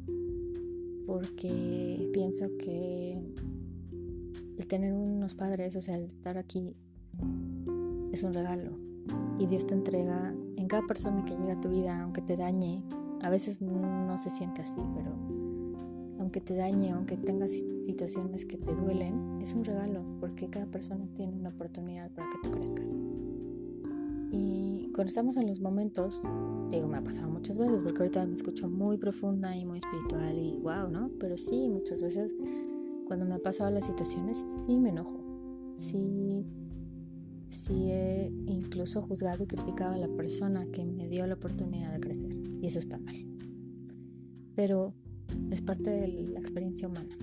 Porque 1.06 2.10
pienso 2.14 2.50
que 2.58 3.22
el 4.58 4.68
tener 4.68 4.94
unos 4.94 5.36
padres, 5.36 5.76
o 5.76 5.82
sea, 5.82 5.96
el 5.96 6.06
estar 6.06 6.38
aquí, 6.38 6.76
es 8.12 8.24
un 8.24 8.34
regalo. 8.34 8.72
Y 9.38 9.46
Dios 9.46 9.68
te 9.68 9.76
entrega 9.76 10.34
en 10.68 10.70
cada 10.70 10.86
persona 10.86 11.24
que 11.24 11.34
llega 11.38 11.54
a 11.54 11.62
tu 11.62 11.70
vida, 11.70 12.04
aunque 12.04 12.22
te 12.22 12.36
dañe, 12.36 12.84
a 13.22 13.30
veces 13.30 13.62
no 13.62 14.18
se 14.18 14.30
siente 14.30 14.64
así, 14.64 14.82
pero 14.94 15.12
aunque 16.20 16.42
te 16.42 16.58
dañe, 16.58 16.92
aunque 16.92 17.16
tengas 17.16 17.52
situaciones 17.52 18.44
que 18.44 18.58
te 18.58 18.76
duelen, 18.76 19.40
es 19.42 19.54
un 19.54 19.64
regalo, 19.64 20.04
porque 20.20 20.50
cada 20.50 20.66
persona 20.66 21.08
tiene 21.16 21.38
una 21.38 21.52
oportunidad 21.52 22.12
para 22.12 22.28
que 22.30 22.50
tú 22.50 22.52
crezcas. 22.52 23.00
Y 24.30 24.92
cuando 24.94 25.08
estamos 25.08 25.38
en 25.38 25.48
los 25.48 25.62
momentos, 25.62 26.22
digo, 26.70 26.86
me 26.90 26.98
ha 26.98 27.04
pasado 27.04 27.30
muchas 27.30 27.58
veces, 27.58 27.80
porque 27.82 28.00
ahorita 28.00 28.26
me 28.28 28.34
escucho 28.34 28.68
muy 28.68 28.98
profunda 28.98 29.56
y 29.56 29.64
muy 29.64 29.78
espiritual 29.78 30.38
y 30.38 30.58
wow, 30.58 30.90
¿no? 30.90 31.12
Pero 31.18 31.38
sí, 31.38 31.70
muchas 31.70 32.02
veces 32.02 32.30
cuando 33.06 33.26
me 33.26 33.36
ha 33.36 33.40
pasado 33.40 33.72
las 33.72 33.86
situaciones, 33.86 34.38
sí 34.66 34.78
me 34.78 34.90
enojo. 34.90 35.18
Sí, 35.78 36.46
sí 37.50 37.92
he 37.92 38.32
incluso 38.46 39.02
juzgado 39.02 39.44
y 39.44 39.48
criticado 39.48 39.94
a 39.94 39.98
la 39.98 40.10
persona 40.10 40.66
que 40.72 40.86
me 40.86 41.08
dio 41.08 41.26
la 41.28 41.36
oportunidad 41.36 41.94
de 41.94 42.00
crecer. 42.00 42.32
Y 42.62 42.68
eso 42.68 42.80
está 42.80 42.98
mal. 42.98 43.26
Pero 44.56 44.94
es 45.52 45.62
parte 45.62 45.90
de 45.90 46.08
la 46.08 46.40
experiencia 46.40 46.88
humana. 46.88 47.18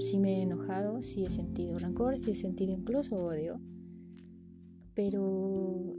Sí 0.00 0.18
me 0.18 0.38
he 0.38 0.42
enojado, 0.42 1.02
sí 1.02 1.24
he 1.24 1.30
sentido 1.30 1.78
rencor, 1.78 2.18
sí 2.18 2.32
he 2.32 2.34
sentido 2.34 2.72
incluso 2.72 3.16
odio. 3.16 3.60
Pero 4.94 5.96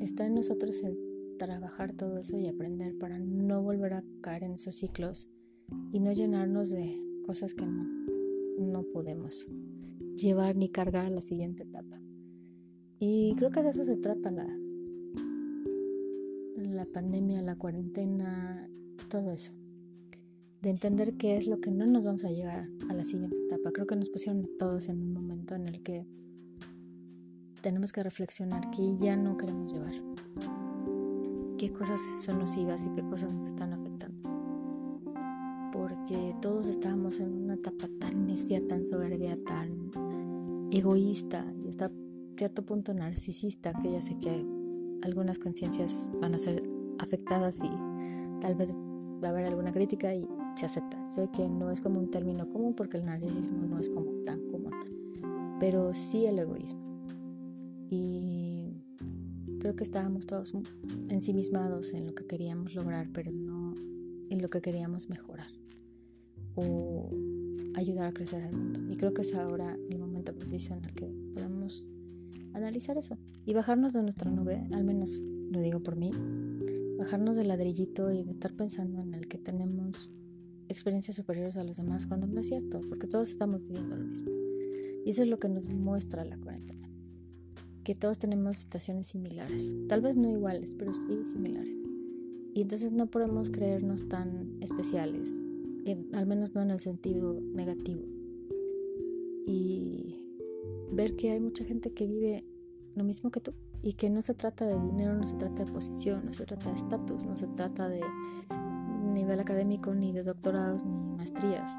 Está 0.00 0.26
en 0.26 0.34
nosotros 0.34 0.82
el 0.82 0.98
trabajar 1.38 1.92
todo 1.92 2.18
eso 2.18 2.38
y 2.38 2.46
aprender 2.46 2.96
para 2.96 3.18
no 3.18 3.62
volver 3.62 3.92
a 3.92 4.04
caer 4.22 4.44
en 4.44 4.52
esos 4.52 4.74
ciclos 4.74 5.28
y 5.92 6.00
no 6.00 6.12
llenarnos 6.12 6.70
de 6.70 6.98
cosas 7.26 7.52
que 7.52 7.66
no, 7.66 7.84
no 8.58 8.82
podemos 8.82 9.46
llevar 10.16 10.56
ni 10.56 10.70
cargar 10.70 11.04
a 11.04 11.10
la 11.10 11.20
siguiente 11.20 11.64
etapa. 11.64 11.99
Y 13.02 13.34
creo 13.36 13.50
que 13.50 13.62
de 13.62 13.70
eso 13.70 13.82
se 13.82 13.96
trata 13.96 14.30
la, 14.30 14.46
la 16.58 16.84
pandemia, 16.84 17.40
la 17.40 17.56
cuarentena, 17.56 18.68
todo 19.08 19.32
eso. 19.32 19.52
De 20.60 20.68
entender 20.68 21.14
qué 21.14 21.38
es 21.38 21.46
lo 21.46 21.62
que 21.62 21.70
no 21.70 21.86
nos 21.86 22.04
vamos 22.04 22.26
a 22.26 22.28
llegar 22.28 22.68
a 22.90 22.92
la 22.92 23.04
siguiente 23.04 23.38
etapa. 23.38 23.72
Creo 23.72 23.86
que 23.86 23.96
nos 23.96 24.10
pusieron 24.10 24.46
todos 24.58 24.90
en 24.90 25.00
un 25.00 25.14
momento 25.14 25.54
en 25.54 25.66
el 25.66 25.82
que 25.82 26.06
tenemos 27.62 27.90
que 27.90 28.02
reflexionar 28.02 28.70
que 28.70 28.98
ya 28.98 29.16
no 29.16 29.38
queremos 29.38 29.72
llevar. 29.72 29.94
Qué 31.56 31.72
cosas 31.72 31.98
son 32.22 32.38
nocivas 32.38 32.84
y 32.84 32.90
qué 32.90 33.02
cosas 33.02 33.32
nos 33.32 33.46
están 33.46 33.72
afectando. 33.72 34.28
Porque 35.72 36.36
todos 36.42 36.68
estábamos 36.68 37.18
en 37.18 37.32
una 37.32 37.54
etapa 37.54 37.86
tan 37.98 38.26
necia, 38.26 38.60
tan 38.66 38.84
soberbia, 38.84 39.38
tan 39.42 39.90
egoísta 40.70 41.50
y 41.64 41.70
hasta 41.70 41.90
cierto 42.40 42.64
punto 42.64 42.94
narcisista 42.94 43.74
que 43.82 43.92
ya 43.92 44.00
sé 44.00 44.16
que 44.18 44.46
algunas 45.02 45.38
conciencias 45.38 46.08
van 46.22 46.34
a 46.34 46.38
ser 46.38 46.62
afectadas 46.98 47.62
y 47.62 47.70
tal 48.40 48.54
vez 48.54 48.72
va 48.72 49.28
a 49.28 49.30
haber 49.32 49.44
alguna 49.44 49.74
crítica 49.74 50.14
y 50.14 50.26
se 50.56 50.64
acepta. 50.64 51.04
Sé 51.04 51.28
que 51.34 51.46
no 51.46 51.70
es 51.70 51.82
como 51.82 52.00
un 52.00 52.10
término 52.10 52.48
común 52.48 52.72
porque 52.74 52.96
el 52.96 53.04
narcisismo 53.04 53.66
no 53.66 53.78
es 53.78 53.90
como 53.90 54.10
tan 54.24 54.40
común, 54.48 54.72
pero 55.60 55.94
sí 55.94 56.24
el 56.24 56.38
egoísmo 56.38 56.80
y 57.90 58.72
creo 59.58 59.76
que 59.76 59.84
estábamos 59.84 60.26
todos 60.26 60.54
ensimismados 61.10 61.92
en 61.92 62.06
lo 62.06 62.14
que 62.14 62.24
queríamos 62.24 62.74
lograr, 62.74 63.10
pero 63.12 63.32
no 63.32 63.74
en 64.30 64.40
lo 64.40 64.48
que 64.48 64.62
queríamos 64.62 65.10
mejorar 65.10 65.48
o 66.54 67.10
ayudar 67.74 68.06
a 68.06 68.12
crecer 68.14 68.44
al 68.44 68.56
mundo. 68.56 68.80
Y 68.90 68.96
creo 68.96 69.12
que 69.12 69.20
es 69.20 69.34
ahora 69.34 69.76
el 69.90 69.98
momento 69.98 70.32
preciso 70.32 70.72
en 70.72 70.86
el 70.86 70.94
que 70.94 71.19
analizar 72.60 72.96
eso 72.98 73.18
y 73.44 73.54
bajarnos 73.54 73.92
de 73.92 74.02
nuestra 74.02 74.30
nube, 74.30 74.66
al 74.72 74.84
menos 74.84 75.20
lo 75.20 75.60
digo 75.60 75.80
por 75.80 75.96
mí, 75.96 76.10
bajarnos 76.98 77.36
del 77.36 77.48
ladrillito 77.48 78.12
y 78.12 78.22
de 78.22 78.30
estar 78.30 78.52
pensando 78.54 79.02
en 79.02 79.14
el 79.14 79.28
que 79.28 79.38
tenemos 79.38 80.12
experiencias 80.68 81.16
superiores 81.16 81.56
a 81.56 81.64
los 81.64 81.78
demás 81.78 82.06
cuando 82.06 82.26
no 82.26 82.40
es 82.40 82.46
cierto, 82.46 82.80
porque 82.88 83.08
todos 83.08 83.28
estamos 83.28 83.66
viviendo 83.66 83.96
lo 83.96 84.04
mismo. 84.04 84.30
Y 85.04 85.10
eso 85.10 85.22
es 85.22 85.28
lo 85.28 85.38
que 85.38 85.48
nos 85.48 85.66
muestra 85.66 86.24
la 86.24 86.36
cuarentena 86.36 86.80
que 87.84 87.94
todos 87.94 88.18
tenemos 88.18 88.58
situaciones 88.58 89.08
similares, 89.08 89.72
tal 89.88 90.00
vez 90.00 90.16
no 90.16 90.30
iguales, 90.30 90.74
pero 90.78 90.92
sí 90.94 91.24
similares. 91.24 91.88
Y 92.54 92.62
entonces 92.62 92.92
no 92.92 93.06
podemos 93.06 93.50
creernos 93.50 94.08
tan 94.08 94.58
especiales, 94.60 95.44
al 96.12 96.26
menos 96.26 96.54
no 96.54 96.62
en 96.62 96.70
el 96.70 96.80
sentido 96.80 97.40
negativo. 97.40 98.02
Y 99.46 100.16
ver 100.92 101.16
que 101.16 101.30
hay 101.30 101.40
mucha 101.40 101.64
gente 101.64 101.92
que 101.92 102.06
vive 102.06 102.44
lo 103.00 103.04
mismo 103.04 103.30
que 103.30 103.40
tú 103.40 103.52
y 103.82 103.94
que 103.94 104.10
no 104.10 104.22
se 104.22 104.34
trata 104.34 104.66
de 104.66 104.78
dinero, 104.78 105.14
no 105.14 105.26
se 105.26 105.34
trata 105.36 105.64
de 105.64 105.72
posición, 105.72 106.26
no 106.26 106.32
se 106.32 106.44
trata 106.44 106.68
de 106.68 106.76
estatus, 106.76 107.24
no 107.24 107.36
se 107.36 107.46
trata 107.48 107.88
de 107.88 108.00
nivel 109.12 109.40
académico, 109.40 109.94
ni 109.94 110.12
de 110.12 110.22
doctorados, 110.22 110.84
ni 110.84 111.16
maestrías. 111.16 111.70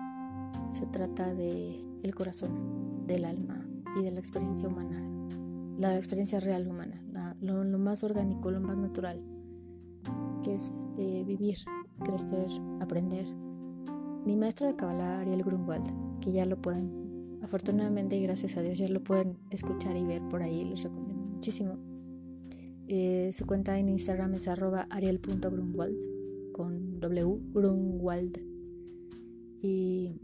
Se 0.72 0.86
trata 0.88 1.34
de 1.34 1.86
el 2.04 2.16
corazón, 2.16 3.06
del 3.08 3.26
alma 3.26 3.66
y 4.00 4.04
de 4.04 4.12
la 4.12 4.20
experiencia 4.20 4.68
humana 4.68 5.12
la 5.82 5.98
experiencia 5.98 6.40
real 6.40 6.68
humana, 6.68 7.02
lo, 7.42 7.80
más 7.80 8.04
orgánico, 8.04 8.52
lo 8.52 8.62
más 8.62 8.78
natural, 8.78 9.20
que 10.44 10.54
es 10.54 10.88
eh, 10.96 11.24
vivir, 11.26 11.58
crecer, 12.04 12.48
aprender. 12.80 13.26
Mi 14.24 14.36
maestro 14.36 14.68
de 14.68 14.76
Kabbalah, 14.76 15.22
Ariel 15.22 15.44
Grunwald, 15.44 16.20
que 16.20 16.32
ya 16.32 16.46
lo 16.46 16.62
pueden, 16.62 17.40
afortunadamente 17.42 18.16
y 18.16 18.22
gracias 18.22 18.58
a 18.58 18.62
Dios, 18.62 18.78
ya 18.78 18.88
lo 18.90 19.04
pueden 19.04 19.40
escuchar 19.50 19.98
y 19.98 20.06
ver 20.06 20.22
por 20.30 20.44
ahí, 20.44 20.66
les 20.66 20.84
recomiendo 20.84 21.11
muchísimo. 21.41 21.80
Eh, 22.88 23.32
su 23.34 23.47
cuenta 23.47 23.80
en 23.80 23.89
Instagram 23.89 24.36
es 24.36 24.47
arroba 24.47 24.86
ariel.grunwald 24.91 26.51
con 26.54 26.99
W, 26.99 27.39
Grunwald. 27.51 28.38
Y 29.60 30.21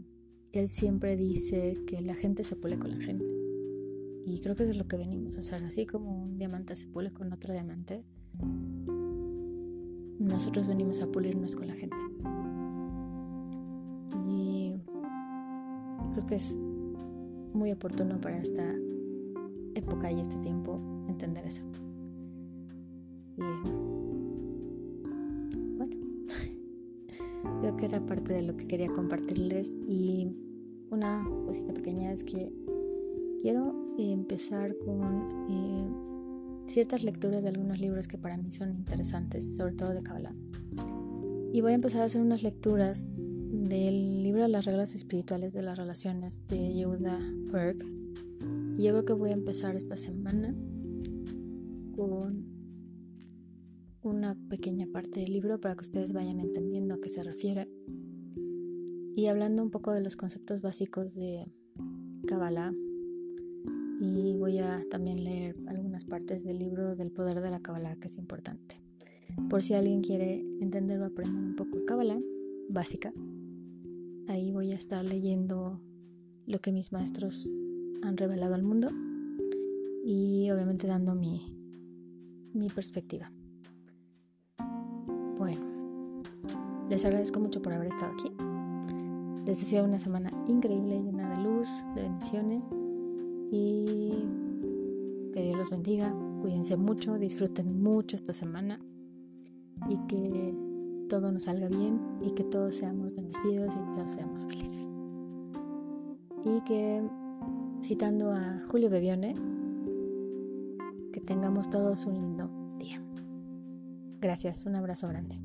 él 0.52 0.68
siempre 0.68 1.16
dice 1.16 1.76
que 1.88 2.00
la 2.02 2.14
gente 2.14 2.44
se 2.44 2.54
pone 2.54 2.78
con 2.78 2.92
la 2.92 3.00
gente 3.00 3.26
y 4.24 4.38
creo 4.38 4.54
que 4.54 4.62
eso 4.62 4.70
es 4.70 4.78
lo 4.78 4.86
que 4.86 4.96
venimos 4.96 5.36
a 5.38 5.40
hacer. 5.40 5.64
Así 5.64 5.86
como 5.86 6.22
un 6.22 6.38
diamante 6.38 6.76
se 6.76 6.86
pule 6.86 7.12
con 7.12 7.32
otro 7.32 7.52
diamante, 7.52 8.04
nosotros 10.20 10.68
venimos 10.68 11.02
a 11.02 11.08
pulirnos 11.08 11.56
con 11.56 11.66
la 11.66 11.74
gente. 11.74 11.96
Y 14.28 14.74
creo 16.12 16.26
que 16.26 16.36
es 16.36 16.56
muy 17.54 17.72
oportuno 17.72 18.20
para 18.20 18.38
esta 18.38 18.72
época 19.74 20.12
y 20.12 20.20
este 20.20 20.36
tiempo 20.38 20.97
entender 21.18 21.44
eso. 21.46 21.62
Y 23.36 23.42
bueno, 25.76 25.96
creo 27.60 27.76
que 27.76 27.86
era 27.86 28.00
parte 28.06 28.32
de 28.34 28.42
lo 28.42 28.56
que 28.56 28.68
quería 28.68 28.88
compartirles. 28.88 29.76
Y 29.88 30.32
una 30.90 31.26
cosita 31.44 31.74
pequeña 31.74 32.12
es 32.12 32.22
que 32.22 32.52
quiero 33.40 33.74
empezar 33.98 34.76
con 34.78 35.46
eh, 35.50 36.70
ciertas 36.70 37.02
lecturas 37.02 37.42
de 37.42 37.48
algunos 37.48 37.80
libros 37.80 38.06
que 38.06 38.16
para 38.16 38.36
mí 38.36 38.52
son 38.52 38.70
interesantes, 38.70 39.56
sobre 39.56 39.72
todo 39.74 39.90
de 39.90 40.02
Kabbalah. 40.02 40.34
Y 41.52 41.60
voy 41.62 41.72
a 41.72 41.74
empezar 41.74 42.02
a 42.02 42.04
hacer 42.04 42.20
unas 42.20 42.42
lecturas 42.44 43.12
del 43.16 44.22
libro 44.22 44.46
las 44.46 44.66
reglas 44.66 44.94
espirituales 44.94 45.52
de 45.52 45.62
las 45.62 45.76
relaciones 45.76 46.46
de 46.46 46.74
Yehuda 46.74 47.18
Berg. 47.50 47.78
Y 48.76 48.84
yo 48.84 48.92
creo 48.92 49.04
que 49.04 49.12
voy 49.14 49.30
a 49.30 49.32
empezar 49.32 49.74
esta 49.74 49.96
semana 49.96 50.54
pequeña 54.58 54.88
parte 54.88 55.20
del 55.20 55.32
libro 55.32 55.60
para 55.60 55.76
que 55.76 55.82
ustedes 55.82 56.12
vayan 56.12 56.40
entendiendo 56.40 56.94
a 56.94 57.00
qué 57.00 57.08
se 57.08 57.22
refiere. 57.22 57.68
Y 59.14 59.26
hablando 59.26 59.62
un 59.62 59.70
poco 59.70 59.92
de 59.92 60.00
los 60.00 60.16
conceptos 60.16 60.60
básicos 60.60 61.14
de 61.14 61.46
Kabbalah 62.26 62.72
y 64.00 64.36
voy 64.36 64.58
a 64.58 64.84
también 64.90 65.22
leer 65.22 65.54
algunas 65.68 66.04
partes 66.04 66.42
del 66.42 66.58
libro 66.58 66.96
del 66.96 67.12
poder 67.12 67.40
de 67.40 67.50
la 67.50 67.60
Kabbalah 67.60 67.94
que 68.00 68.08
es 68.08 68.18
importante. 68.18 68.80
Por 69.48 69.62
si 69.62 69.74
alguien 69.74 70.02
quiere 70.02 70.40
entender 70.60 71.00
o 71.00 71.04
aprender 71.04 71.40
un 71.40 71.54
poco 71.54 71.76
de 71.76 71.84
Kabbalah, 71.84 72.20
básica. 72.68 73.12
Ahí 74.26 74.50
voy 74.50 74.72
a 74.72 74.76
estar 74.76 75.04
leyendo 75.04 75.80
lo 76.46 76.58
que 76.58 76.72
mis 76.72 76.90
maestros 76.90 77.48
han 78.02 78.16
revelado 78.16 78.56
al 78.56 78.64
mundo 78.64 78.88
y 80.04 80.50
obviamente 80.50 80.88
dando 80.88 81.14
mi, 81.14 81.54
mi 82.54 82.68
perspectiva. 82.68 83.30
Les 86.88 87.04
agradezco 87.04 87.40
mucho 87.40 87.60
por 87.62 87.72
haber 87.72 87.88
estado 87.88 88.12
aquí. 88.12 88.32
Les 89.44 89.58
deseo 89.60 89.84
una 89.84 89.98
semana 89.98 90.30
increíble, 90.46 91.00
llena 91.02 91.30
de 91.30 91.42
luz, 91.42 91.68
de 91.94 92.02
bendiciones 92.02 92.74
y 93.50 94.26
que 95.32 95.42
Dios 95.42 95.56
los 95.56 95.70
bendiga. 95.70 96.14
Cuídense 96.42 96.76
mucho, 96.76 97.18
disfruten 97.18 97.82
mucho 97.82 98.16
esta 98.16 98.32
semana 98.32 98.78
y 99.88 99.96
que 100.06 100.54
todo 101.08 101.32
nos 101.32 101.44
salga 101.44 101.68
bien 101.68 102.00
y 102.20 102.32
que 102.32 102.44
todos 102.44 102.74
seamos 102.74 103.14
bendecidos 103.14 103.74
y 103.74 103.94
todos 103.94 104.10
seamos 104.12 104.44
felices. 104.44 105.00
Y 106.44 106.60
que, 106.62 107.02
citando 107.82 108.30
a 108.30 108.62
Julio 108.70 108.90
Bebione, 108.90 109.34
que 111.12 111.20
tengamos 111.20 111.70
todos 111.70 112.06
un 112.06 112.14
lindo 112.14 112.50
día. 112.78 113.02
Gracias, 114.20 114.66
un 114.66 114.76
abrazo 114.76 115.08
grande. 115.08 115.40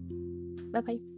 Bye 0.72 0.82
bye. 0.82 1.13